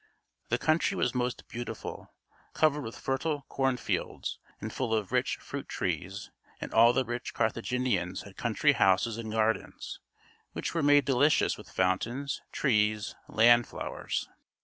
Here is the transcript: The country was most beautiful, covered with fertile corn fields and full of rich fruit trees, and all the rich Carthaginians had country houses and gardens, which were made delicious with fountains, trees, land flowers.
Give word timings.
The 0.49 0.57
country 0.57 0.97
was 0.97 1.13
most 1.13 1.47
beautiful, 1.47 2.11
covered 2.53 2.81
with 2.81 2.97
fertile 2.97 3.43
corn 3.49 3.77
fields 3.77 4.39
and 4.59 4.73
full 4.73 4.95
of 4.95 5.11
rich 5.11 5.35
fruit 5.37 5.69
trees, 5.69 6.31
and 6.59 6.73
all 6.73 6.91
the 6.91 7.05
rich 7.05 7.35
Carthaginians 7.35 8.23
had 8.23 8.35
country 8.35 8.71
houses 8.71 9.19
and 9.19 9.31
gardens, 9.31 9.99
which 10.53 10.73
were 10.73 10.81
made 10.81 11.05
delicious 11.05 11.55
with 11.55 11.69
fountains, 11.69 12.41
trees, 12.51 13.13
land 13.27 13.67
flowers. 13.67 14.27